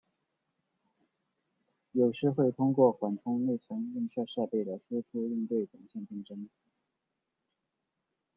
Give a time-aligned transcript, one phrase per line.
[1.91, 6.49] 有时会通过缓冲内存映射设备的输出应对总线竞争。